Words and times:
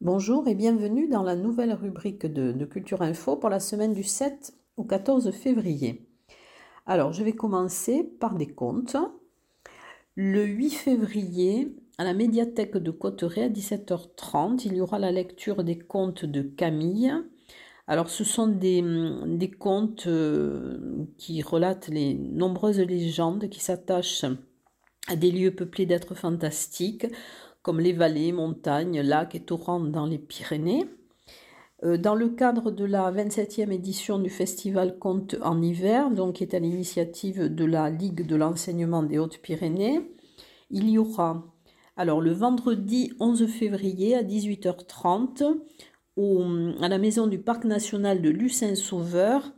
Bonjour 0.00 0.46
et 0.46 0.54
bienvenue 0.54 1.08
dans 1.08 1.22
la 1.22 1.34
nouvelle 1.34 1.72
rubrique 1.72 2.26
de, 2.26 2.64
Culture 2.64 3.02
Info 3.02 3.36
pour 3.36 3.50
la 3.50 3.58
semaine 3.58 3.94
du 3.94 4.04
7 4.04 4.54
au 4.76 4.84
14 4.84 5.32
février. 5.32 6.06
Alors, 6.86 7.12
je 7.12 7.24
vais 7.24 7.32
commencer 7.32 8.04
par 8.04 8.36
des 8.36 8.46
contes. 8.46 8.96
Le 10.14 10.44
8 10.44 10.70
février, 10.70 11.76
à 11.98 12.04
la 12.04 12.14
médiathèque 12.14 12.76
de 12.76 12.90
Cotteret 12.90 13.44
à 13.44 13.48
17h30, 13.48 14.62
il 14.66 14.74
y 14.76 14.80
aura 14.80 14.98
la 14.98 15.10
lecture 15.10 15.64
des 15.64 15.78
contes 15.78 16.24
de 16.24 16.42
Camille. 16.42 17.12
Alors 17.88 18.10
ce 18.10 18.22
sont 18.22 18.48
des, 18.48 18.84
des 19.26 19.50
contes 19.50 20.06
euh, 20.06 21.06
qui 21.16 21.40
relatent 21.42 21.88
les 21.88 22.14
nombreuses 22.14 22.80
légendes 22.80 23.48
qui 23.48 23.60
s'attachent 23.60 24.26
à 25.08 25.16
des 25.16 25.30
lieux 25.30 25.54
peuplés 25.54 25.86
d'êtres 25.86 26.14
fantastiques 26.14 27.06
comme 27.62 27.80
les 27.80 27.92
vallées, 27.92 28.32
montagnes, 28.32 29.00
lacs 29.00 29.34
et 29.34 29.40
torrents 29.40 29.80
dans 29.80 30.06
les 30.06 30.18
Pyrénées. 30.18 30.86
Euh, 31.84 31.96
dans 31.96 32.14
le 32.14 32.30
cadre 32.30 32.70
de 32.70 32.84
la 32.84 33.10
27e 33.12 33.70
édition 33.70 34.18
du 34.18 34.30
festival 34.30 34.98
Contes 34.98 35.36
en 35.42 35.60
hiver, 35.60 36.10
donc 36.10 36.36
qui 36.36 36.44
est 36.44 36.54
à 36.54 36.58
l'initiative 36.58 37.54
de 37.54 37.64
la 37.64 37.90
Ligue 37.90 38.26
de 38.26 38.36
l'enseignement 38.36 39.02
des 39.02 39.18
Hautes-Pyrénées, 39.18 40.00
il 40.70 40.88
y 40.88 40.98
aura 40.98 41.44
alors 41.96 42.20
le 42.20 42.32
vendredi 42.32 43.12
11 43.20 43.46
février 43.48 44.14
à 44.14 44.22
18h30 44.22 45.58
à 46.80 46.88
la 46.88 46.98
maison 46.98 47.26
du 47.26 47.38
Parc 47.38 47.64
national 47.64 48.22
de 48.22 48.30
Lucin-Sauveur 48.30 49.52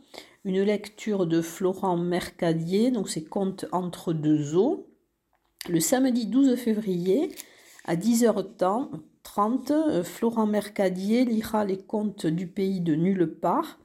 une 0.44 0.62
lecture 0.62 1.26
de 1.26 1.42
Florent 1.42 1.96
Mercadier, 1.96 2.90
donc 2.90 3.10
c'est 3.10 3.24
Contes 3.24 3.66
entre 3.72 4.12
deux 4.12 4.56
eaux. 4.56 4.89
Le 5.68 5.78
samedi 5.78 6.26
12 6.26 6.56
février 6.56 7.28
à 7.84 7.94
10h30, 7.94 10.02
Florent 10.02 10.46
Mercadier 10.46 11.26
lira 11.26 11.66
les 11.66 11.76
contes 11.76 12.26
du 12.26 12.46
pays 12.46 12.80
de 12.80 12.94
nulle 12.94 13.26
part 13.26 13.78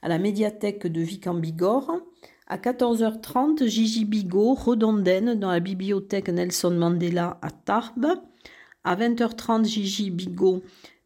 à 0.00 0.08
la 0.08 0.18
médiathèque 0.18 0.86
de 0.86 1.02
Vic 1.02 1.26
en 1.26 1.34
Bigorre. 1.34 2.00
À 2.46 2.56
14h30, 2.56 3.66
Gigi 3.66 4.06
Bigot 4.06 4.54
redondaine 4.54 5.34
dans 5.34 5.50
la 5.50 5.60
bibliothèque 5.60 6.30
Nelson 6.30 6.70
Mandela 6.70 7.38
à 7.42 7.50
Tarbes. 7.50 8.14
À 8.84 8.96
20h30, 8.96 9.66
Gigi 9.66 10.10
Bigot, 10.10 10.62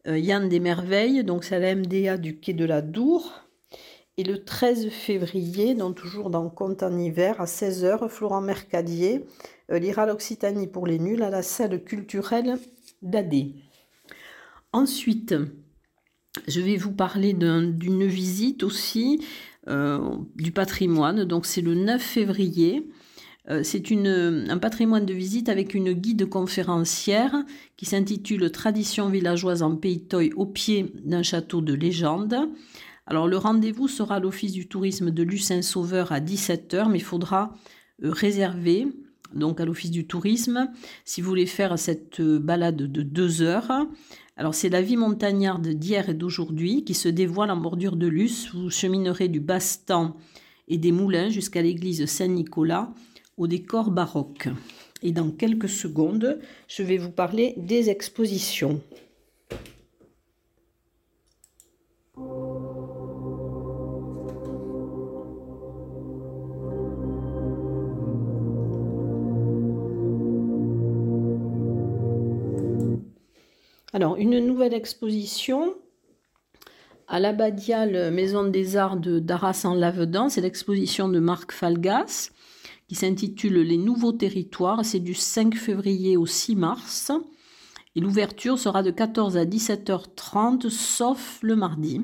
euh, 0.07 0.17
Yann 0.17 0.47
des 0.47 0.61
Merveilles, 0.61 1.25
donc 1.25 1.43
c'est 1.43 1.59
la 1.59 1.75
MDA 1.75 2.17
du 2.17 2.39
quai 2.39 2.53
de 2.53 2.63
la 2.63 2.81
Dour. 2.81 3.43
Et 4.17 4.23
le 4.23 4.43
13 4.43 4.89
février, 4.89 5.73
donc 5.73 5.95
toujours 5.95 6.29
dans 6.29 6.47
Conte 6.47 6.83
en 6.83 6.99
hiver, 6.99 7.41
à 7.41 7.45
16h, 7.45 8.09
Florent 8.09 8.41
Mercadier 8.41 9.25
euh, 9.71 9.79
lira 9.79 10.05
l'Occitanie 10.05 10.67
pour 10.67 10.85
les 10.85 10.99
nuls 10.99 11.23
à 11.23 11.31
la 11.31 11.41
salle 11.41 11.83
culturelle 11.83 12.59
d'Adé. 13.01 13.55
Ensuite, 14.71 15.33
je 16.47 16.61
vais 16.61 16.77
vous 16.77 16.91
parler 16.91 17.33
d'une 17.33 18.05
visite 18.05 18.61
aussi 18.61 19.25
euh, 19.67 20.15
du 20.35 20.51
patrimoine. 20.51 21.25
Donc 21.25 21.47
c'est 21.47 21.61
le 21.61 21.73
9 21.73 21.99
février. 21.99 22.87
Euh, 23.49 23.61
c'est 23.63 23.83
un 23.91 24.57
patrimoine 24.59 25.07
de 25.07 25.13
visite 25.13 25.49
avec 25.49 25.73
une 25.73 25.91
guide 25.93 26.29
conférencière 26.29 27.35
qui 27.77 27.87
s'intitule 27.87 28.51
Tradition 28.51 29.09
villageoise 29.09 29.63
en 29.63 29.75
Pays 29.75 30.07
au 30.35 30.45
pied 30.45 30.93
d'un 31.03 31.23
château 31.23 31.61
de 31.61 31.73
légende. 31.73 32.35
Alors 33.05 33.27
le 33.27 33.37
rendez-vous 33.37 33.87
sera 33.87 34.15
à 34.15 34.19
l'Office 34.19 34.53
du 34.53 34.67
tourisme 34.67 35.11
de 35.11 35.23
Lucin-Sauveur 35.23 36.11
à 36.11 36.19
17h, 36.19 36.89
mais 36.89 36.99
il 36.99 37.03
faudra 37.03 37.53
euh, 38.03 38.11
réserver 38.11 38.87
donc 39.33 39.59
à 39.59 39.65
l'Office 39.65 39.91
du 39.91 40.05
tourisme 40.05 40.69
si 41.05 41.21
vous 41.21 41.29
voulez 41.29 41.45
faire 41.45 41.77
cette 41.77 42.21
balade 42.21 42.77
de 42.77 43.01
deux 43.01 43.41
heures. 43.41 43.71
Alors 44.37 44.55
c'est 44.55 44.69
la 44.69 44.81
vie 44.81 44.97
montagnarde 44.97 45.67
d'hier 45.67 46.09
et 46.09 46.13
d'aujourd'hui 46.13 46.83
qui 46.83 46.93
se 46.93 47.09
dévoile 47.09 47.51
en 47.51 47.57
bordure 47.57 47.95
de 47.95 48.07
Luce. 48.07 48.53
Vous 48.53 48.69
cheminerez 48.69 49.27
du 49.27 49.39
Bastan 49.39 50.15
et 50.67 50.77
des 50.77 50.91
Moulins 50.91 51.29
jusqu'à 51.29 51.61
l'église 51.61 52.05
Saint-Nicolas 52.05 52.93
au 53.37 53.47
décor 53.47 53.91
baroque. 53.91 54.47
Et 55.01 55.11
dans 55.11 55.31
quelques 55.31 55.69
secondes, 55.69 56.39
je 56.67 56.83
vais 56.83 56.97
vous 56.97 57.11
parler 57.11 57.55
des 57.57 57.89
expositions. 57.89 58.81
Alors, 73.95 74.15
une 74.17 74.39
nouvelle 74.39 74.73
exposition 74.73 75.75
à 77.07 77.19
l'abbadiale 77.19 78.11
Maison 78.11 78.43
des 78.43 78.75
Arts 78.75 78.97
d'Arras 78.97 79.65
en 79.65 79.75
Lavedan, 79.75 80.29
c'est 80.29 80.41
l'exposition 80.41 81.09
de 81.09 81.19
Marc 81.19 81.51
Falgas 81.51 82.31
qui 82.87 82.95
s'intitule 82.95 83.59
Les 83.61 83.77
nouveaux 83.77 84.11
territoires. 84.11 84.83
C'est 84.83 84.99
du 84.99 85.13
5 85.13 85.53
février 85.53 86.17
au 86.17 86.25
6 86.25 86.55
mars. 86.55 87.11
Et 87.95 87.99
l'ouverture 87.99 88.57
sera 88.57 88.81
de 88.81 88.89
14 88.89 89.37
à 89.37 89.45
17h30, 89.45 90.69
sauf 90.71 91.37
le 91.43 91.55
mardi. 91.55 92.01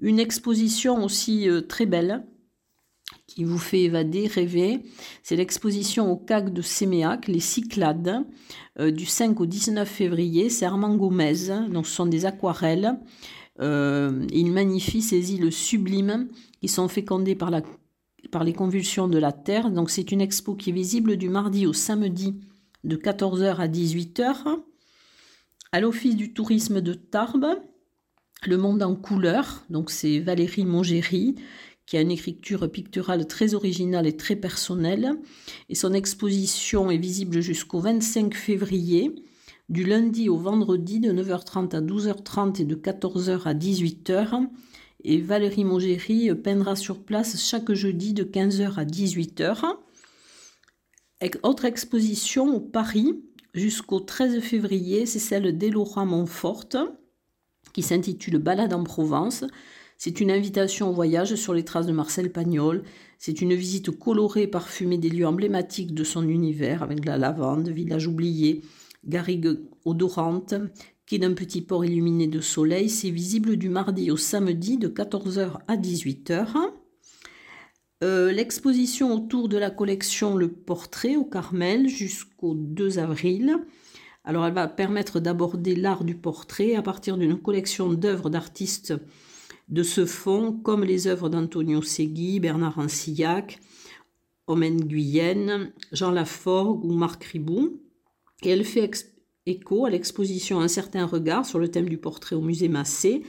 Une 0.00 0.18
exposition 0.18 1.02
aussi 1.02 1.48
euh, 1.48 1.62
très 1.62 1.86
belle 1.86 2.26
qui 3.26 3.44
vous 3.44 3.58
fait 3.58 3.82
évader, 3.82 4.26
rêver. 4.26 4.80
C'est 5.22 5.36
l'exposition 5.36 6.10
au 6.10 6.16
CAC 6.16 6.52
de 6.52 6.62
Séméac, 6.62 7.26
les 7.26 7.40
Cyclades, 7.40 8.24
euh, 8.78 8.90
du 8.90 9.06
5 9.06 9.40
au 9.40 9.46
19 9.46 9.88
février. 9.88 10.50
C'est 10.50 10.66
Armand 10.66 10.94
Gomez, 10.96 11.68
donc 11.70 11.86
ce 11.86 11.94
sont 11.94 12.06
des 12.06 12.26
aquarelles. 12.26 12.98
Euh, 13.60 14.26
il 14.32 14.52
magnifie 14.52 15.00
ces 15.00 15.32
îles 15.32 15.52
sublimes 15.52 16.28
qui 16.60 16.68
sont 16.68 16.88
fécondées 16.88 17.34
par, 17.34 17.50
la, 17.50 17.62
les 18.42 18.52
convulsions 18.52 19.08
de 19.08 19.18
la 19.18 19.32
Terre. 19.32 19.70
Donc 19.70 19.90
c'est 19.90 20.12
une 20.12 20.20
expo 20.20 20.54
qui 20.54 20.70
est 20.70 20.74
visible 20.74 21.16
du 21.16 21.28
mardi 21.28 21.66
au 21.66 21.72
samedi 21.72 22.40
de 22.82 22.96
14h 22.96 23.56
à 23.56 23.68
18h. 23.68 24.60
À 25.72 25.80
l'Office 25.80 26.16
du 26.16 26.32
tourisme 26.32 26.80
de 26.80 26.94
Tarbes, 26.94 27.60
Le 28.46 28.56
Monde 28.56 28.82
en 28.82 28.94
couleur, 28.94 29.64
donc 29.70 29.90
c'est 29.90 30.20
Valérie 30.20 30.64
Mongéry 30.64 31.34
qui 31.86 31.96
a 31.96 32.00
une 32.00 32.10
écriture 32.10 32.70
picturale 32.70 33.26
très 33.26 33.54
originale 33.54 34.06
et 34.06 34.16
très 34.16 34.36
personnelle. 34.36 35.12
Et 35.68 35.74
son 35.74 35.92
exposition 35.92 36.90
est 36.90 36.98
visible 36.98 37.40
jusqu'au 37.40 37.80
25 37.80 38.34
février, 38.34 39.14
du 39.68 39.84
lundi 39.84 40.28
au 40.28 40.36
vendredi 40.36 41.00
de 41.00 41.12
9h30 41.12 41.74
à 41.76 41.80
12h30 41.80 42.62
et 42.62 42.64
de 42.64 42.74
14h 42.74 43.42
à 43.44 43.54
18h. 43.54 44.46
Et 45.04 45.20
Valérie 45.20 45.64
Mogéry 45.64 46.34
peindra 46.34 46.76
sur 46.76 47.02
place 47.02 47.38
chaque 47.38 47.72
jeudi 47.72 48.14
de 48.14 48.24
15h 48.24 48.74
à 48.76 48.84
18h. 48.84 49.76
Autre 51.42 51.64
exposition 51.64 52.54
au 52.54 52.60
Paris 52.60 53.22
jusqu'au 53.54 54.00
13 54.00 54.40
février, 54.40 55.06
c'est 55.06 55.18
celle 55.18 55.56
d'Elora 55.56 56.04
Montfort 56.04 56.68
qui 57.72 57.82
s'intitule 57.82 58.38
Balade 58.38 58.72
en 58.72 58.84
Provence. 58.84 59.44
C'est 59.96 60.20
une 60.20 60.30
invitation 60.30 60.90
au 60.90 60.92
voyage 60.92 61.34
sur 61.36 61.54
les 61.54 61.64
traces 61.64 61.86
de 61.86 61.92
Marcel 61.92 62.32
Pagnol. 62.32 62.82
C'est 63.18 63.40
une 63.40 63.54
visite 63.54 63.90
colorée, 63.90 64.46
parfumée 64.46 64.98
des 64.98 65.08
lieux 65.08 65.26
emblématiques 65.26 65.94
de 65.94 66.04
son 66.04 66.28
univers, 66.28 66.82
avec 66.82 67.04
la 67.04 67.16
lavande, 67.16 67.68
village 67.68 68.06
oublié, 68.06 68.62
garrigue 69.06 69.60
odorante, 69.84 70.54
quai 71.06 71.18
d'un 71.18 71.32
petit 71.32 71.62
port 71.62 71.84
illuminé 71.84 72.26
de 72.26 72.40
soleil. 72.40 72.88
C'est 72.88 73.10
visible 73.10 73.56
du 73.56 73.68
mardi 73.68 74.10
au 74.10 74.16
samedi 74.16 74.78
de 74.78 74.88
14h 74.88 75.58
à 75.68 75.76
18h. 75.76 76.48
Euh, 78.02 78.32
l'exposition 78.32 79.14
autour 79.14 79.48
de 79.48 79.56
la 79.56 79.70
collection 79.70 80.36
Le 80.36 80.48
Portrait 80.48 81.16
au 81.16 81.24
Carmel 81.24 81.88
jusqu'au 81.88 82.54
2 82.54 82.98
avril. 82.98 83.56
Alors 84.24 84.46
elle 84.46 84.54
va 84.54 84.68
permettre 84.68 85.20
d'aborder 85.20 85.74
l'art 85.74 86.04
du 86.04 86.14
portrait 86.14 86.74
à 86.74 86.82
partir 86.82 87.16
d'une 87.16 87.40
collection 87.40 87.92
d'œuvres 87.92 88.30
d'artistes 88.30 88.94
de 89.68 89.82
ce 89.82 90.06
fond, 90.06 90.52
comme 90.52 90.84
les 90.84 91.06
œuvres 91.06 91.28
d'Antonio 91.28 91.82
Segui, 91.82 92.40
Bernard 92.40 92.78
Ancillac, 92.78 93.60
Omen 94.46 94.84
Guyenne, 94.84 95.72
Jean 95.92 96.10
Laforgue 96.10 96.84
ou 96.84 96.92
Marc 96.92 97.24
Ribou. 97.24 97.80
Elle 98.42 98.64
fait 98.64 98.90
écho 99.46 99.86
à 99.86 99.90
l'exposition 99.90 100.60
Un 100.60 100.68
certain 100.68 101.06
regard 101.06 101.46
sur 101.46 101.58
le 101.58 101.68
thème 101.68 101.88
du 101.88 101.98
portrait 101.98 102.36
au 102.36 102.42
musée 102.42 102.68
Massé. 102.68 103.22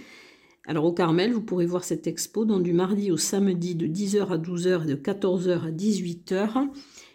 Alors 0.68 0.86
au 0.86 0.94
Carmel, 0.94 1.32
vous 1.32 1.42
pourrez 1.42 1.66
voir 1.66 1.84
cette 1.84 2.08
expo 2.08 2.44
donc 2.44 2.64
du 2.64 2.74
mardi 2.74 3.12
au 3.12 3.18
samedi 3.18 3.76
de 3.76 3.88
10h 3.88 4.28
à 4.28 4.38
12h 4.38 4.84
et 4.84 4.88
de 4.88 4.96
14h 4.96 5.68
à 5.68 5.72
18h. 5.72 6.70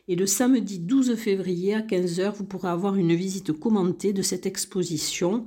Et 0.09 0.17
le 0.17 0.27
samedi 0.27 0.79
12 0.79 1.15
février 1.17 1.75
à 1.75 1.81
15h, 1.81 2.33
vous 2.35 2.45
pourrez 2.45 2.69
avoir 2.69 2.97
une 2.97 3.15
visite 3.15 3.53
commentée 3.53 4.13
de 4.13 4.23
cette 4.23 4.47
exposition 4.47 5.47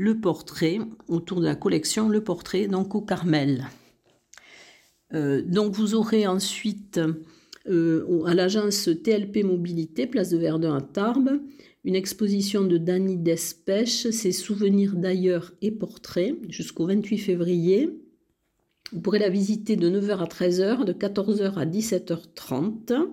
le 0.00 0.18
portrait, 0.18 0.78
autour 1.08 1.40
de 1.40 1.44
la 1.44 1.54
collection 1.54 2.08
Le 2.08 2.24
portrait, 2.24 2.68
donc 2.68 2.94
au 2.94 3.02
Carmel. 3.02 3.68
Euh, 5.12 5.42
donc 5.42 5.74
vous 5.74 5.94
aurez 5.94 6.26
ensuite 6.26 6.98
euh, 7.68 8.24
à 8.24 8.32
l'agence 8.32 8.88
TLP 9.04 9.44
Mobilité, 9.44 10.06
place 10.06 10.30
de 10.30 10.38
Verdun 10.38 10.74
à 10.74 10.80
Tarbes, 10.80 11.42
une 11.84 11.94
exposition 11.94 12.64
de 12.64 12.78
Dany 12.78 13.18
Despèche, 13.18 14.08
ses 14.08 14.32
souvenirs 14.32 14.96
d'ailleurs 14.96 15.52
et 15.60 15.70
portraits, 15.70 16.34
jusqu'au 16.48 16.86
28 16.86 17.18
février. 17.18 17.90
Vous 18.92 19.02
pourrez 19.02 19.18
la 19.18 19.28
visiter 19.28 19.76
de 19.76 19.90
9h 19.90 20.16
à 20.16 20.24
13h, 20.24 20.86
de 20.86 20.94
14h 20.94 21.58
à 21.58 21.66
17h30. 21.66 23.06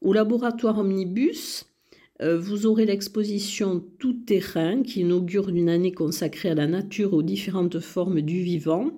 Au 0.00 0.12
laboratoire 0.12 0.78
Omnibus, 0.78 1.67
vous 2.20 2.66
aurez 2.66 2.84
l'exposition 2.84 3.84
Tout 3.98 4.14
terrain 4.14 4.82
qui 4.82 5.00
inaugure 5.00 5.48
une 5.48 5.68
année 5.68 5.92
consacrée 5.92 6.50
à 6.50 6.54
la 6.54 6.66
nature 6.66 7.14
aux 7.14 7.22
différentes 7.22 7.78
formes 7.80 8.22
du 8.22 8.42
vivant 8.42 8.90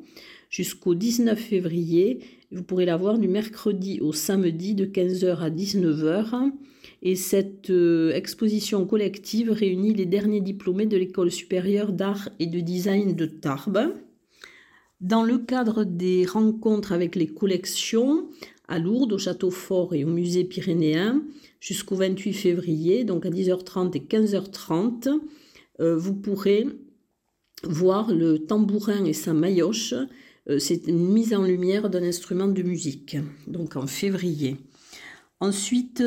jusqu'au 0.50 0.94
19 0.94 1.38
février. 1.38 2.20
Vous 2.50 2.62
pourrez 2.62 2.84
la 2.84 2.96
voir 2.96 3.18
du 3.18 3.28
mercredi 3.28 4.00
au 4.00 4.12
samedi 4.12 4.74
de 4.74 4.84
15h 4.84 5.38
à 5.38 5.50
19h. 5.50 6.50
Et 7.02 7.14
cette 7.14 7.70
euh, 7.70 8.12
exposition 8.12 8.84
collective 8.84 9.50
réunit 9.50 9.94
les 9.94 10.06
derniers 10.06 10.40
diplômés 10.40 10.86
de 10.86 10.96
l'École 10.96 11.30
supérieure 11.30 11.92
d'art 11.92 12.28
et 12.38 12.46
de 12.46 12.60
design 12.60 13.14
de 13.14 13.26
Tarbes. 13.26 13.94
Dans 15.00 15.22
le 15.22 15.38
cadre 15.38 15.84
des 15.84 16.26
rencontres 16.26 16.92
avec 16.92 17.16
les 17.16 17.28
collections, 17.28 18.28
à 18.70 18.78
Lourdes, 18.78 19.12
au 19.12 19.18
Château 19.18 19.50
Fort 19.50 19.94
et 19.94 20.04
au 20.04 20.08
Musée 20.08 20.44
pyrénéen, 20.44 21.22
jusqu'au 21.60 21.96
28 21.96 22.32
février, 22.32 23.04
donc 23.04 23.26
à 23.26 23.30
10h30 23.30 23.96
et 23.96 24.00
15h30, 24.00 25.20
euh, 25.80 25.96
vous 25.96 26.14
pourrez 26.14 26.66
voir 27.64 28.12
le 28.12 28.38
tambourin 28.38 29.04
et 29.04 29.12
sa 29.12 29.34
maillotche 29.34 29.94
euh, 30.48 30.58
c'est 30.58 30.86
une 30.86 31.12
mise 31.12 31.34
en 31.34 31.42
lumière 31.42 31.90
d'un 31.90 32.02
instrument 32.02 32.48
de 32.48 32.62
musique, 32.62 33.16
donc 33.46 33.76
en 33.76 33.86
février. 33.86 34.56
Ensuite, 35.42 36.02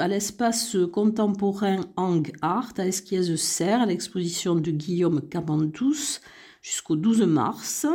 à 0.00 0.08
l'espace 0.08 0.76
contemporain 0.92 1.82
Hang 1.96 2.32
Art 2.42 2.72
à 2.78 2.86
Esquiez-Serre, 2.88 3.86
l'exposition 3.86 4.56
de 4.56 4.72
Guillaume 4.72 5.28
Cabantous 5.28 6.20
jusqu'au 6.60 6.96
12 6.96 7.22
mars. 7.22 7.86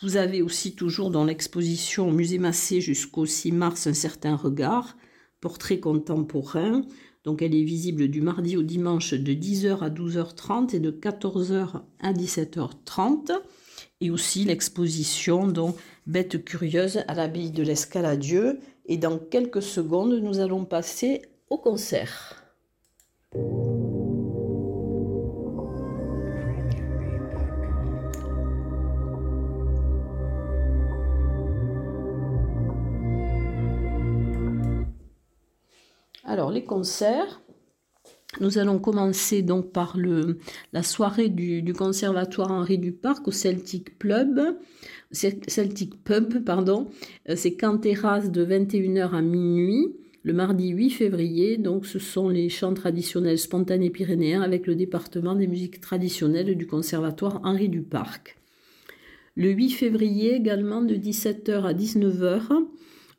Vous 0.00 0.16
avez 0.16 0.42
aussi 0.42 0.76
toujours 0.76 1.10
dans 1.10 1.24
l'exposition 1.24 2.08
au 2.08 2.12
musée 2.12 2.38
Massé 2.38 2.80
jusqu'au 2.80 3.26
6 3.26 3.50
mars 3.50 3.88
un 3.88 3.94
certain 3.94 4.36
regard, 4.36 4.96
portrait 5.40 5.80
contemporain. 5.80 6.82
Donc 7.24 7.42
elle 7.42 7.54
est 7.54 7.64
visible 7.64 8.06
du 8.06 8.20
mardi 8.20 8.56
au 8.56 8.62
dimanche 8.62 9.12
de 9.12 9.32
10h 9.32 9.80
à 9.80 9.90
12h30 9.90 10.76
et 10.76 10.78
de 10.78 10.92
14h 10.92 11.82
à 11.98 12.12
17h30 12.12 13.32
et 14.00 14.10
aussi 14.10 14.44
l'exposition 14.44 15.48
dont 15.48 15.74
Bête 16.06 16.44
curieuse 16.44 17.00
à 17.08 17.14
l'abbaye 17.14 17.50
de 17.50 17.64
l'Escaladieu. 17.64 18.60
Et 18.86 18.98
dans 18.98 19.18
quelques 19.18 19.62
secondes, 19.62 20.14
nous 20.22 20.38
allons 20.38 20.64
passer 20.64 21.22
au 21.50 21.58
concert. 21.58 22.47
Concerts, 36.68 37.42
nous 38.40 38.58
allons 38.58 38.78
commencer 38.78 39.42
donc 39.42 39.72
par 39.72 39.96
la 40.72 40.82
soirée 40.82 41.28
du, 41.28 41.72
conservatoire 41.72 42.52
Henri 42.52 42.78
Duparc 42.78 43.26
au 43.26 43.32
Celtic 43.32 43.98
Pub. 43.98 44.38
Celtic 45.10 46.04
Pub, 46.04 46.44
pardon. 46.44 46.88
Euh, 47.28 47.34
c'est 47.36 47.54
quand 47.54 47.78
terrasse 47.78 48.30
de 48.30 48.44
21h 48.44 49.10
à 49.12 49.22
minuit, 49.22 49.96
le 50.22 50.34
mardi 50.34 50.68
8 50.68 50.90
février. 50.90 51.56
Donc, 51.56 51.86
ce 51.86 51.98
sont 51.98 52.28
les 52.28 52.48
chants 52.50 52.74
traditionnels 52.74 53.38
spontanés 53.38 53.90
pyrénéens 53.90 54.42
avec 54.42 54.66
le 54.66 54.76
département 54.76 55.34
des 55.34 55.46
musiques 55.46 55.80
traditionnelles 55.80 56.54
du 56.54 56.66
conservatoire 56.66 57.40
Henri 57.44 57.68
Duparc. 57.68 58.36
Le 59.36 59.50
8 59.50 59.70
février, 59.70 60.34
également 60.34 60.82
de 60.82 60.94
17h 60.94 61.62
à 61.62 61.72
19h, 61.72 62.66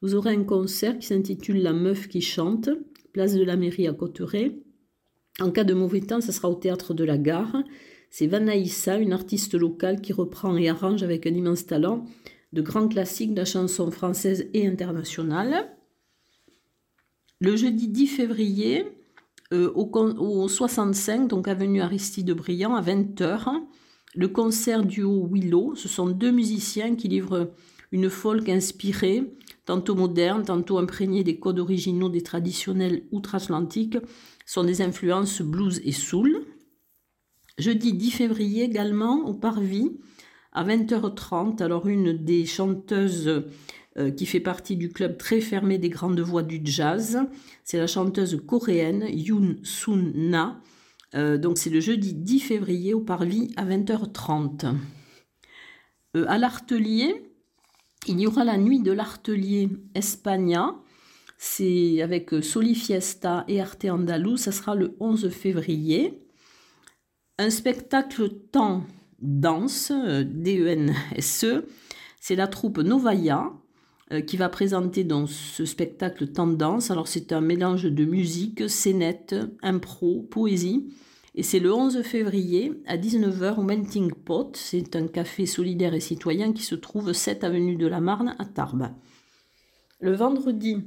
vous 0.02 0.16
aurez 0.16 0.34
un 0.34 0.44
concert 0.44 0.98
qui 0.98 1.08
s'intitule 1.08 1.62
La 1.62 1.74
meuf 1.74 2.08
qui 2.08 2.22
chante, 2.22 2.70
place 3.12 3.36
de 3.36 3.44
la 3.44 3.58
mairie 3.58 3.88
à 3.88 3.94
Cotteret. 3.94 4.58
En 5.40 5.52
cas 5.52 5.64
de 5.64 5.74
mauvais 5.74 6.02
temps, 6.02 6.22
ce 6.22 6.32
sera 6.32 6.50
au 6.50 6.56
théâtre 6.56 6.94
de 6.94 7.04
la 7.04 7.18
gare. 7.18 7.64
C'est 8.10 8.28
Vanaïssa, 8.28 8.98
une 8.98 9.14
artiste 9.14 9.56
locale 9.56 10.02
qui 10.02 10.14
reprend 10.14 10.56
et 10.58 10.70
arrange 10.70 11.04
avec 11.04 11.28
un 11.28 11.34
immense 11.34 11.66
talent 11.66 12.06
de 12.54 12.62
grands 12.62 12.88
classiques 12.88 13.34
de 13.34 13.40
la 13.40 13.46
chanson 13.46 13.92
française 13.92 14.50
et 14.54 14.66
internationale. 14.66 15.70
Le 17.40 17.56
jeudi 17.56 17.88
10 17.88 18.08
février, 18.08 18.86
euh, 19.54 19.72
au, 19.74 20.48
65, 20.48 21.28
donc 21.28 21.48
avenue 21.48 21.82
Aristide 21.82 22.32
Briand, 22.32 22.76
à 22.76 22.82
20h, 22.82 23.50
le 24.16 24.28
concert 24.28 24.84
duo 24.84 25.28
Willow. 25.32 25.76
Ce 25.76 25.88
sont 25.88 26.10
deux 26.10 26.32
musiciens 26.32 26.96
qui 26.96 27.08
livrent 27.08 27.52
une 27.92 28.10
folk 28.10 28.48
inspirée, 28.50 29.24
tantôt 29.66 29.96
moderne, 29.96 30.44
tantôt 30.44 30.78
imprégnée 30.78 31.24
des 31.24 31.40
codes 31.40 31.60
originaux 31.60 32.10
des 32.10 32.22
traditionnels 32.22 33.04
outre-Atlantique 33.12 33.98
sont 34.46 34.64
des 34.64 34.82
influences 34.82 35.42
blues 35.42 35.82
et 35.84 35.92
soul. 35.92 36.46
Jeudi 37.58 37.94
10 37.94 38.12
février 38.12 38.64
également 38.64 39.28
au 39.28 39.34
Parvis 39.34 39.92
à 40.54 40.64
20h30. 40.64 41.62
Alors 41.62 41.88
une 41.88 42.14
des 42.14 42.46
chanteuses 42.46 43.44
euh, 43.98 44.12
qui 44.12 44.26
fait 44.26 44.40
partie 44.40 44.78
du 44.78 44.90
club 44.90 45.18
très 45.18 45.42
fermé 45.42 45.78
des 45.78 45.90
grandes 45.90 46.20
voix 46.20 46.44
du 46.44 46.62
jazz, 46.64 47.20
c'est 47.64 47.78
la 47.78 47.88
chanteuse 47.88 48.42
coréenne 48.46 49.06
Yoon 49.10 49.58
Sun 49.64 50.14
Na. 50.16 50.62
Euh, 51.16 51.38
donc 51.38 51.58
c'est 51.58 51.70
le 51.70 51.80
jeudi 51.80 52.14
10 52.14 52.40
février 52.40 52.94
au 52.94 53.02
Parvis 53.02 53.52
à 53.58 53.66
20h30. 53.66 54.76
Euh, 56.16 56.26
à 56.28 56.38
l'Artelier, 56.38 57.29
il 58.08 58.20
y 58.20 58.28
aura 58.28 58.44
la 58.44 58.58
nuit 58.58 58.82
de 58.82 58.92
l'Artelier 58.92 59.70
Espagna 59.96 60.76
c'est 61.42 62.02
avec 62.02 62.34
euh, 62.34 62.42
Soli 62.42 62.76
Fiesta 62.76 63.46
et 63.48 63.62
Arte 63.62 63.86
Andalou, 63.86 64.36
ça 64.36 64.52
sera 64.52 64.76
le 64.76 64.98
11 65.00 65.30
février. 65.30 66.22
Un 67.38 67.50
spectacle 67.50 68.30
temps 68.52 68.84
danse, 69.22 69.94
euh, 69.96 70.26
D-E-N-S-E, 70.28 71.66
c'est 72.20 72.36
la 72.36 72.48
troupe 72.48 72.80
Novaya 72.80 73.54
euh, 74.12 74.20
qui 74.20 74.36
va 74.36 74.50
présenter 74.50 75.06
dans 75.06 75.28
ce 75.28 75.64
spectacle 75.64 76.26
danse. 76.28 76.92
Alors 76.92 77.08
c'est 77.08 77.32
un 77.32 77.40
mélange 77.40 77.86
de 77.86 78.04
musique, 78.04 78.70
scénette, 78.70 79.34
impro, 79.62 80.28
poésie. 80.30 80.94
Et 81.36 81.44
c'est 81.44 81.60
le 81.60 81.74
11 81.74 82.02
février 82.02 82.74
à 82.88 82.98
19h 82.98 83.60
au 83.60 83.64
Melting 83.64 84.12
Pot. 84.14 84.58
C'est 84.58 84.96
un 84.96 85.08
café 85.08 85.46
solidaire 85.46 85.94
et 85.94 86.00
citoyen 86.00 86.54
qui 86.54 86.64
se 86.64 86.76
trouve 86.76 87.14
7 87.14 87.44
avenue 87.44 87.76
de 87.76 87.88
la 87.88 88.00
Marne 88.00 88.36
à 88.40 88.46
Tarbes. 88.46 88.90
Le 90.00 90.14
vendredi 90.14 90.84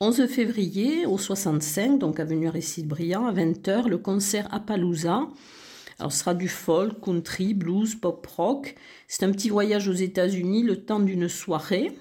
11 0.00 0.26
février 0.26 1.06
au 1.06 1.18
65, 1.18 1.98
donc 1.98 2.20
avenue 2.20 2.46
Aristide 2.46 2.86
Briand, 2.86 3.26
à 3.26 3.32
20h, 3.32 3.88
le 3.88 3.98
concert 3.98 4.46
à 4.52 4.60
Palouza. 4.60 5.28
Alors, 5.98 6.12
ce 6.12 6.20
sera 6.20 6.34
du 6.34 6.46
folk, 6.46 7.00
country, 7.00 7.54
blues, 7.54 7.96
pop 7.96 8.24
rock. 8.26 8.76
C'est 9.08 9.24
un 9.24 9.32
petit 9.32 9.48
voyage 9.48 9.88
aux 9.88 9.94
États-Unis 9.94 10.62
le 10.62 10.84
temps 10.84 11.00
d'une 11.00 11.28
soirée. 11.28 11.98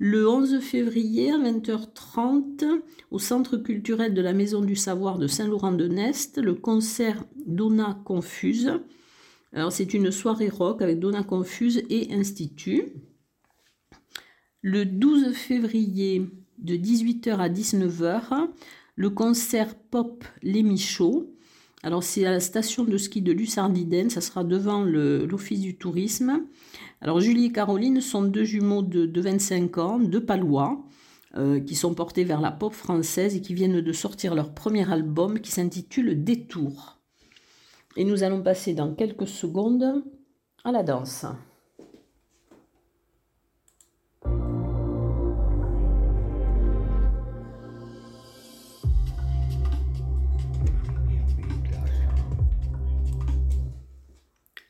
Le 0.00 0.28
11 0.28 0.60
février 0.60 1.32
à 1.32 1.38
20h30, 1.38 2.64
au 3.10 3.18
Centre 3.18 3.56
culturel 3.56 4.14
de 4.14 4.22
la 4.22 4.32
Maison 4.32 4.60
du 4.60 4.76
Savoir 4.76 5.18
de 5.18 5.26
Saint-Laurent-de-Nest, 5.26 6.38
le 6.38 6.54
concert 6.54 7.24
Donna 7.46 8.00
Confuse. 8.04 8.78
C'est 9.70 9.94
une 9.94 10.12
soirée 10.12 10.50
rock 10.50 10.82
avec 10.82 11.00
Donna 11.00 11.24
Confuse 11.24 11.82
et 11.90 12.14
Institut. 12.14 12.92
Le 14.62 14.84
12 14.84 15.32
février 15.32 16.30
de 16.58 16.74
18h 16.74 17.36
à 17.36 17.48
19h, 17.48 18.48
le 18.94 19.10
concert 19.10 19.74
pop 19.74 20.24
Les 20.42 20.62
Michauds. 20.62 21.34
Alors 21.82 22.02
c'est 22.02 22.26
à 22.26 22.32
la 22.32 22.40
station 22.40 22.84
de 22.84 22.96
ski 22.96 23.22
de 23.22 23.32
Lussardiden, 23.32 24.10
ça 24.10 24.20
sera 24.20 24.42
devant 24.42 24.82
l'office 24.82 25.60
du 25.60 25.76
tourisme. 25.76 26.44
Alors 27.00 27.20
Julie 27.20 27.46
et 27.46 27.52
Caroline 27.52 28.00
sont 28.00 28.22
deux 28.22 28.44
jumeaux 28.44 28.82
de, 28.82 29.20
25 29.20 29.78
ans, 29.78 29.98
deux 29.98 30.24
palois, 30.24 30.84
euh, 31.36 31.60
qui 31.60 31.76
sont 31.76 31.94
portés 31.94 32.24
vers 32.24 32.40
la 32.40 32.50
pop 32.50 32.72
française 32.72 33.36
et 33.36 33.40
qui 33.40 33.54
viennent 33.54 33.80
de 33.80 33.92
sortir 33.92 34.34
leur 34.34 34.54
premier 34.54 34.90
album 34.90 35.38
qui 35.38 35.52
s'intitule 35.52 36.24
Détour. 36.24 36.98
Et 37.96 38.04
nous 38.04 38.22
allons 38.22 38.42
passer 38.42 38.74
dans 38.74 38.94
quelques 38.94 39.28
secondes 39.28 40.02
à 40.64 40.72
la 40.72 40.82
danse. 40.82 41.26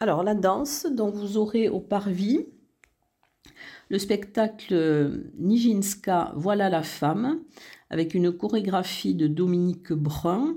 Alors 0.01 0.23
la 0.23 0.35
danse, 0.35 0.87
donc 0.87 1.15
vous 1.15 1.39
aurez 1.39 1.69
au 1.69 1.81
parvis 1.81 2.47
le 3.89 3.99
spectacle 3.99 5.25
Nijinska 5.39 6.33
Voilà 6.37 6.69
la 6.69 6.85
femme, 6.85 7.41
avec 7.91 8.15
une 8.15 8.31
chorégraphie 8.31 9.15
de 9.15 9.27
Dominique 9.27 9.93
Brun 9.93 10.55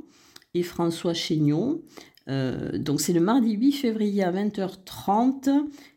et 0.54 0.62
François 0.62 1.16
Chéniaud. 1.16 1.84
Euh, 2.28 2.78
donc 2.78 3.02
c'est 3.02 3.14
le 3.14 3.20
mardi 3.20 3.54
8 3.54 3.72
février 3.72 4.24
à 4.24 4.32
20h30. 4.32 5.50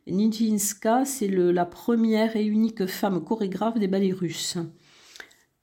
Nijinska, 0.07 1.05
c'est 1.05 1.29
la 1.29 1.67
première 1.67 2.37
et 2.37 2.47
unique 2.47 2.87
femme 2.87 3.23
chorégraphe 3.23 3.79
des 3.79 3.89
ballets 3.89 4.13
russes. 4.13 4.57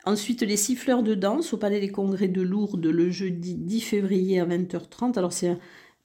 Ensuite, 0.06 0.42
les 0.42 0.58
siffleurs 0.58 1.04
de 1.04 1.16
danse 1.16 1.54
au 1.54 1.58
Palais 1.58 1.80
des 1.80 1.90
Congrès 1.90 2.28
de 2.28 2.42
Lourdes 2.42 2.86
le 2.86 3.10
jeudi 3.10 3.56
10 3.56 3.82
février 3.82 4.40
à 4.40 4.46
20h30. 4.46 5.18
Alors 5.18 5.34
c'est 5.34 5.58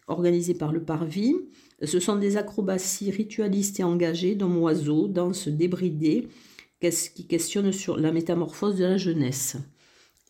organisé 0.07 0.55
par 0.55 0.73
le 0.73 0.83
Parvis. 0.83 1.35
Ce 1.83 2.01
sont 2.01 2.17
des 2.17 2.37
acrobaties 2.37 3.11
ritualistes 3.11 3.81
et 3.81 3.85
engagées 3.85 4.35
d'hommes 4.35 4.59
oiseaux, 4.59 5.09
danse 5.09 5.49
débridée, 5.49 6.29
qui 7.15 7.27
questionnent 7.27 7.73
sur 7.73 7.97
la 7.97 8.13
métamorphose 8.13 8.77
de 8.77 8.85
la 8.85 8.97
jeunesse. 8.97 9.57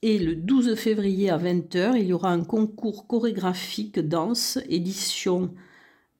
Et 0.02 0.18
le 0.18 0.36
12 0.36 0.74
février 0.74 1.30
à 1.30 1.38
20h, 1.38 1.96
il 1.96 2.06
y 2.06 2.12
aura 2.12 2.30
un 2.30 2.44
concours 2.44 3.06
chorégraphique 3.06 3.98
danse, 3.98 4.58
édition 4.68 5.54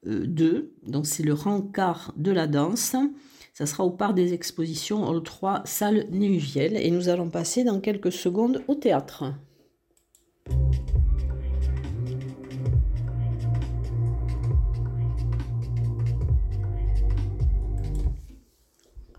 2. 0.05 0.45
Euh, 0.45 0.73
Donc 0.87 1.07
c'est 1.07 1.23
le 1.23 1.35
rencard 1.35 2.13
de 2.17 2.33
la 2.33 2.47
danse. 2.47 2.97
Ça 3.55 3.67
sera 3.67 3.85
au 3.85 3.91
parc 3.91 4.15
des 4.15 4.35
expositions 4.35 5.09
Hall 5.09 5.23
3, 5.23 5.63
salle 5.65 6.07
Néuvielle. 6.11 6.77
Et 6.77 6.91
nous 6.91 7.09
allons 7.09 7.31
passer 7.31 7.65
dans 7.65 7.81
quelques 7.81 8.13
secondes 8.13 8.63
au 8.69 8.75
théâtre. 8.75 9.25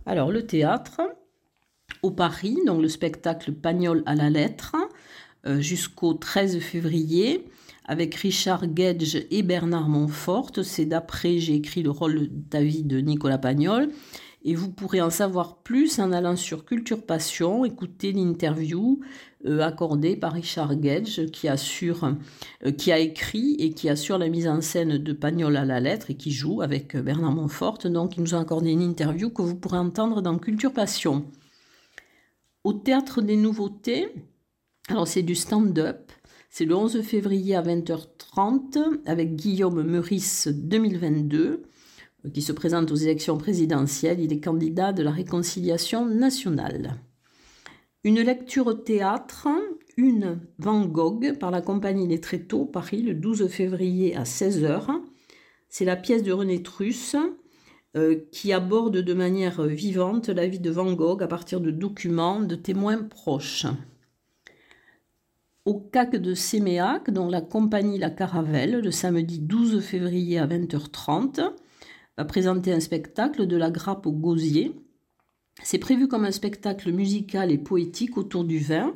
Alors 0.07 0.31
le 0.31 0.47
théâtre, 0.47 1.01
au 2.01 2.11
Paris, 2.11 2.55
donc 2.65 2.81
le 2.81 2.87
spectacle 2.87 3.51
Pagnol 3.51 4.03
à 4.05 4.15
la 4.15 4.29
lettre, 4.29 4.77
euh, 5.45 5.59
jusqu'au 5.59 6.13
13 6.13 6.59
février, 6.59 7.43
avec 7.83 8.15
Richard 8.15 8.63
Gedge 8.73 9.17
et 9.29 9.43
Bernard 9.43 9.89
Montfort. 9.89 10.51
C'est 10.63 10.85
d'après, 10.85 11.39
j'ai 11.39 11.55
écrit 11.55 11.83
le 11.83 11.91
rôle 11.91 12.29
David 12.31 12.87
de 12.87 12.99
Nicolas 12.99 13.37
Pagnol. 13.37 13.89
Et 14.43 14.55
vous 14.55 14.71
pourrez 14.71 15.01
en 15.01 15.09
savoir 15.09 15.57
plus 15.57 15.99
en 15.99 16.11
allant 16.11 16.35
sur 16.35 16.63
Culture 16.63 17.05
Passion, 17.05 17.65
écouter 17.65 18.11
l'interview 18.11 18.99
euh, 19.45 19.61
accordée 19.61 20.15
par 20.15 20.33
Richard 20.33 20.81
Gedge, 20.81 21.29
qui, 21.31 21.47
assure, 21.47 22.15
euh, 22.65 22.71
qui 22.71 22.91
a 22.91 22.99
écrit 22.99 23.55
et 23.59 23.71
qui 23.71 23.89
assure 23.89 24.17
la 24.17 24.29
mise 24.29 24.47
en 24.47 24.61
scène 24.61 24.97
de 24.97 25.13
Pagnol 25.13 25.57
à 25.57 25.65
la 25.65 25.79
lettre 25.79 26.11
et 26.11 26.15
qui 26.15 26.31
joue 26.31 26.61
avec 26.61 26.95
Bernard 26.95 27.33
Montfort. 27.33 27.79
Donc, 27.85 28.17
il 28.17 28.23
nous 28.23 28.35
a 28.35 28.39
accordé 28.39 28.71
une 28.71 28.81
interview 28.81 29.29
que 29.29 29.41
vous 29.41 29.55
pourrez 29.55 29.79
entendre 29.79 30.21
dans 30.21 30.37
Culture 30.37 30.71
Passion. 30.71 31.25
Au 32.63 32.73
Théâtre 32.73 33.21
des 33.21 33.37
Nouveautés, 33.37 34.13
alors 34.87 35.07
c'est 35.07 35.23
du 35.23 35.35
stand-up. 35.35 36.11
C'est 36.49 36.65
le 36.65 36.75
11 36.75 37.01
février 37.01 37.55
à 37.55 37.61
20h30 37.61 39.01
avec 39.05 39.35
Guillaume 39.35 39.83
Meurice 39.83 40.47
2022 40.47 41.63
qui 42.33 42.41
se 42.41 42.51
présente 42.51 42.91
aux 42.91 42.95
élections 42.95 43.37
présidentielles. 43.37 44.19
Il 44.19 44.33
est 44.33 44.39
candidat 44.39 44.93
de 44.93 45.03
la 45.03 45.11
réconciliation 45.11 46.05
nationale. 46.05 46.95
Une 48.03 48.21
lecture 48.21 48.67
au 48.67 48.73
théâtre, 48.73 49.47
une 49.97 50.39
Van 50.59 50.85
Gogh 50.85 51.37
par 51.39 51.51
la 51.51 51.61
compagnie 51.61 52.07
Les 52.07 52.21
Tréteaux, 52.21 52.65
Paris, 52.65 53.01
le 53.01 53.13
12 53.13 53.47
février 53.47 54.15
à 54.15 54.23
16h. 54.23 54.87
C'est 55.69 55.85
la 55.85 55.95
pièce 55.95 56.23
de 56.23 56.31
René 56.31 56.63
Truss 56.63 57.15
euh, 57.95 58.15
qui 58.31 58.53
aborde 58.53 58.97
de 58.97 59.13
manière 59.13 59.63
vivante 59.63 60.29
la 60.29 60.47
vie 60.47 60.59
de 60.59 60.69
Van 60.69 60.93
Gogh 60.93 61.23
à 61.23 61.27
partir 61.27 61.59
de 61.59 61.71
documents, 61.71 62.39
de 62.39 62.55
témoins 62.55 63.01
proches. 63.03 63.65
Au 65.65 65.73
CAC 65.73 66.15
de 66.15 66.33
Séméac, 66.33 67.09
dont 67.11 67.27
la 67.27 67.41
compagnie 67.41 67.97
La 67.97 68.09
Caravelle, 68.09 68.79
le 68.79 68.91
samedi 68.91 69.39
12 69.39 69.81
février 69.81 70.37
à 70.37 70.47
20h30, 70.47 71.53
va 72.17 72.25
présenter 72.25 72.73
un 72.73 72.79
spectacle 72.79 73.45
de 73.45 73.57
la 73.57 73.69
grappe 73.71 74.05
au 74.05 74.11
gosier. 74.11 74.73
C'est 75.63 75.77
prévu 75.77 76.07
comme 76.07 76.25
un 76.25 76.31
spectacle 76.31 76.91
musical 76.91 77.51
et 77.51 77.57
poétique 77.57 78.17
autour 78.17 78.43
du 78.43 78.59
vin, 78.59 78.93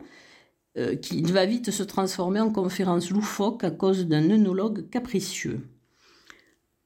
euh, 0.77 0.95
qui 0.95 1.21
va 1.23 1.45
vite 1.45 1.71
se 1.71 1.83
transformer 1.83 2.39
en 2.39 2.51
conférence 2.51 3.09
loufoque 3.09 3.63
à 3.63 3.71
cause 3.71 4.07
d'un 4.07 4.29
œnologue 4.29 4.89
capricieux. 4.89 5.59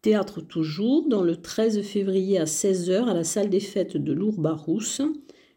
Théâtre 0.01 0.41
toujours, 0.41 1.07
dans 1.07 1.23
le 1.23 1.35
13 1.35 1.81
février 1.81 2.37
à 2.37 2.45
16h 2.45 3.07
à 3.07 3.13
la 3.13 3.23
salle 3.23 3.49
des 3.49 3.59
fêtes 3.59 3.97
de 3.97 4.13
Lourbarousse, 4.13 5.01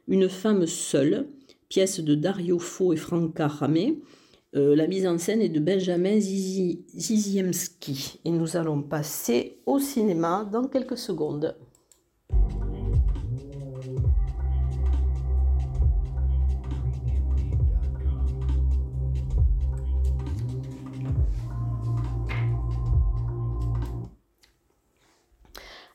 Une 0.07 0.29
femme 0.29 0.67
seule, 0.67 1.29
pièce 1.69 2.01
de 2.01 2.15
Dario 2.15 2.59
Fo 2.59 2.95
et 2.95 2.97
Franca 2.97 3.47
Ramé, 3.47 3.99
euh, 4.57 4.75
la 4.75 4.87
mise 4.87 5.07
en 5.07 5.19
scène 5.19 5.43
est 5.43 5.51
de 5.51 5.61
Benjamin 5.61 6.19
Ziziemski. 6.21 8.19
Et 8.25 8.31
nous 8.31 8.57
allons 8.57 8.81
passer 8.83 9.59
au 9.67 9.79
cinéma 9.79 10.49
dans 10.51 10.69
quelques 10.69 10.97
secondes. 10.97 11.55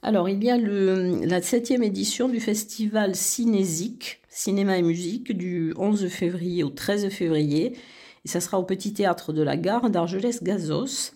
Alors, 0.06 0.28
il 0.28 0.44
y 0.44 0.52
a 0.52 0.58
le, 0.58 1.26
la 1.26 1.42
septième 1.42 1.82
édition 1.82 2.28
du 2.28 2.42
festival 2.42 3.16
Cinésique, 3.16 4.20
Cinéma 4.28 4.78
et 4.78 4.82
Musique, 4.82 5.32
du 5.32 5.74
11 5.78 6.08
février 6.10 6.64
au 6.64 6.70
13 6.70 7.08
février. 7.10 7.78
Et 8.26 8.28
ça 8.28 8.40
sera 8.40 8.60
au 8.60 8.64
Petit 8.64 8.94
Théâtre 8.94 9.34
de 9.34 9.42
la 9.42 9.58
Gare 9.58 9.90
d'Argelès-Gazos. 9.90 11.12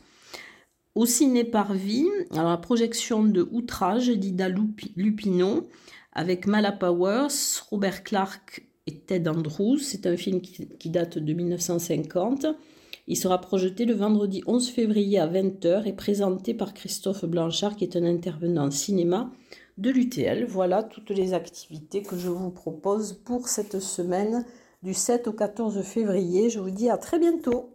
Au 0.95 1.05
ciné 1.05 1.43
Parvis, 1.43 2.07
alors 2.31 2.49
la 2.49 2.57
projection 2.57 3.23
de 3.23 3.47
Outrage 3.51 4.09
d'Ida 4.09 4.49
Lupino 4.49 5.67
avec 6.11 6.47
Mala 6.47 6.71
Powers, 6.71 7.61
Robert 7.69 8.03
Clark 8.03 8.67
et 8.87 8.97
Ted 8.97 9.29
Andrews. 9.29 9.77
C'est 9.77 10.07
un 10.07 10.17
film 10.17 10.41
qui, 10.41 10.89
date 10.89 11.19
de 11.19 11.33
1950. 11.33 12.47
Il 13.07 13.15
sera 13.15 13.39
projeté 13.39 13.85
le 13.85 13.93
vendredi 13.93 14.41
11 14.47 14.69
février 14.69 15.19
à 15.19 15.27
20h 15.27 15.85
et 15.85 15.93
présenté 15.93 16.55
par 16.55 16.73
Christophe 16.73 17.25
Blanchard, 17.25 17.75
qui 17.75 17.83
est 17.83 17.95
un 17.95 18.03
intervenant 18.03 18.71
cinéma 18.71 19.31
de 19.77 19.91
l'UTL. 19.91 20.45
Voilà 20.45 20.81
toutes 20.81 21.11
les 21.11 21.33
activités 21.33 22.01
que 22.01 22.17
je 22.17 22.29
vous 22.29 22.49
propose 22.49 23.13
pour 23.13 23.47
cette 23.47 23.79
semaine 23.79 24.43
du 24.83 24.93
7 24.93 25.27
au 25.27 25.33
14 25.33 25.81
février. 25.81 26.49
Je 26.49 26.59
vous 26.59 26.69
dis 26.69 26.89
à 26.89 26.97
très 26.97 27.19
bientôt. 27.19 27.69